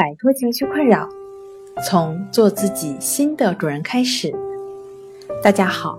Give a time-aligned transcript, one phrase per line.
[0.00, 1.06] 摆脱情绪困扰，
[1.86, 4.34] 从做自己新的主人开始。
[5.42, 5.98] 大家好，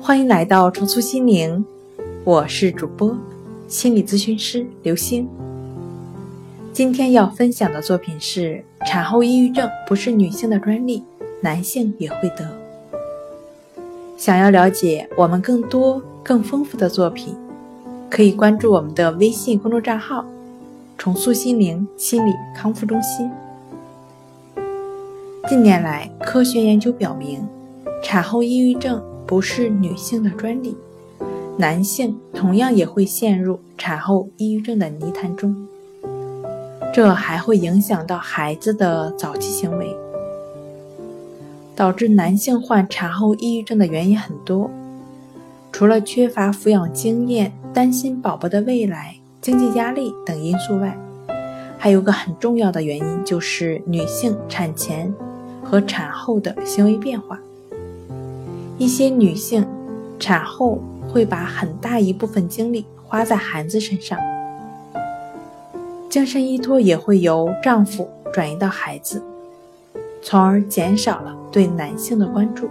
[0.00, 1.64] 欢迎来到重塑心灵，
[2.24, 3.16] 我是主播
[3.68, 5.28] 心理咨询师刘星。
[6.72, 11.04] 今天要分享的作品是：产后抑郁症不是女性的专利，
[11.40, 12.44] 男性也会得。
[14.16, 17.36] 想要了解我们更多更丰富的作品，
[18.10, 20.24] 可以关注我们的微信公众账号。
[21.00, 23.30] 重塑心灵心理康复中心。
[25.48, 27.42] 近年来，科学研究表明，
[28.02, 30.76] 产后抑郁症不是女性的专利，
[31.56, 35.56] 男性同样也会陷入产后抑郁症的泥潭中。
[36.92, 39.96] 这还会影响到孩子的早期行为。
[41.74, 44.70] 导致男性患产后抑郁症的原因很多，
[45.72, 49.19] 除了缺乏抚养经验、担心宝宝的未来。
[49.40, 50.94] 经济压力等因素外，
[51.78, 55.12] 还有个很重要的原因，就是女性产前
[55.64, 57.38] 和产后的行为变化。
[58.76, 59.66] 一些女性
[60.18, 64.18] 产后会把很大一部分精力花在孩子身上，
[66.10, 69.22] 精神依托也会由丈夫转移到孩子，
[70.22, 72.68] 从而减少了对男性的关注，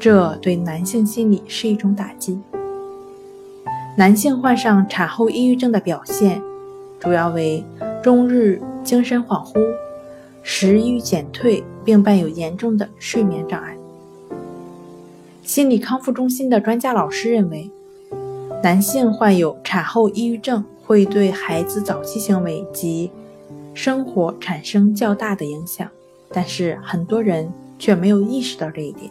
[0.00, 2.40] 这对男性心理是一种打击。
[3.98, 6.40] 男性患上产后抑郁症的表现，
[7.00, 7.64] 主要为
[8.00, 9.60] 终日精神恍惚、
[10.40, 13.76] 食欲减退，并伴有严重的睡眠障碍。
[15.42, 17.68] 心理康复中心的专家老师认为，
[18.62, 23.10] 男性患有产后抑郁症会对孩子早期行为及
[23.74, 25.88] 生活产生较大的影响，
[26.28, 29.10] 但是很多人却没有意识到这一点。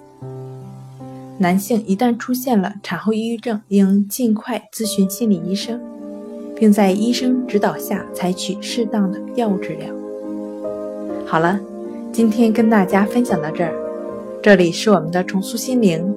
[1.39, 5.79] 男性一旦出现了产后抑郁症，应尽快咨询心理医生，
[6.55, 9.88] 并在医生指导下采取适当的药物治疗。
[11.27, 11.59] 好了，
[12.11, 13.71] 今天跟大家分享到这儿，
[14.41, 16.11] 这里是我们的重塑心灵。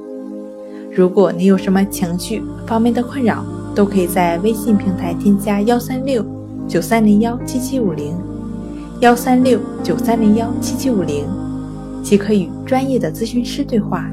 [0.91, 6.25] 如果你有什么情绪方面的困扰，都可以在微信平台添加幺三六
[6.67, 8.17] 九三零幺七七五零
[9.01, 11.27] 幺三六九三零幺七七五零，
[12.03, 14.11] 即可与专业的咨询师对话。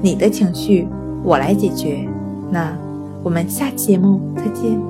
[0.00, 0.86] 你的情绪，
[1.24, 2.08] 我来解决。
[2.50, 2.76] 那
[3.22, 4.80] 我们下期节目再见。